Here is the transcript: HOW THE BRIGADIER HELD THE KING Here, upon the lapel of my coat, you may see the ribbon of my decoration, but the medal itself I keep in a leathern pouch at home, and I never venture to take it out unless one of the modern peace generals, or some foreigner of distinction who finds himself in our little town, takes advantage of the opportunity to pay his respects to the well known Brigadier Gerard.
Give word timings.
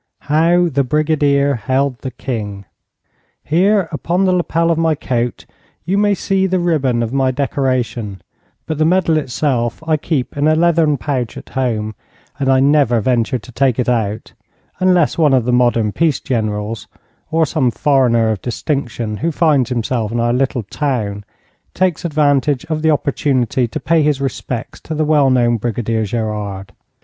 HOW 0.31 0.67
THE 0.67 0.83
BRIGADIER 0.83 1.53
HELD 1.67 1.99
THE 1.99 2.09
KING 2.09 2.65
Here, 3.43 3.87
upon 3.91 4.25
the 4.25 4.31
lapel 4.33 4.71
of 4.71 4.79
my 4.79 4.95
coat, 4.95 5.45
you 5.85 5.95
may 5.95 6.15
see 6.15 6.47
the 6.47 6.57
ribbon 6.57 7.03
of 7.03 7.13
my 7.13 7.29
decoration, 7.29 8.19
but 8.65 8.79
the 8.79 8.83
medal 8.85 9.15
itself 9.15 9.83
I 9.87 9.97
keep 9.97 10.35
in 10.35 10.47
a 10.47 10.55
leathern 10.55 10.97
pouch 10.97 11.37
at 11.37 11.49
home, 11.49 11.93
and 12.39 12.49
I 12.49 12.59
never 12.59 12.99
venture 12.99 13.37
to 13.37 13.51
take 13.51 13.77
it 13.77 13.87
out 13.87 14.33
unless 14.79 15.19
one 15.19 15.35
of 15.35 15.45
the 15.45 15.53
modern 15.53 15.91
peace 15.91 16.19
generals, 16.19 16.87
or 17.29 17.45
some 17.45 17.69
foreigner 17.69 18.29
of 18.31 18.41
distinction 18.41 19.17
who 19.17 19.31
finds 19.31 19.69
himself 19.69 20.11
in 20.11 20.19
our 20.19 20.33
little 20.33 20.63
town, 20.63 21.23
takes 21.75 22.03
advantage 22.05 22.65
of 22.71 22.81
the 22.81 22.89
opportunity 22.89 23.67
to 23.67 23.79
pay 23.79 24.01
his 24.01 24.19
respects 24.19 24.79
to 24.79 24.95
the 24.95 25.05
well 25.05 25.29
known 25.29 25.57
Brigadier 25.57 26.05
Gerard. 26.05 26.71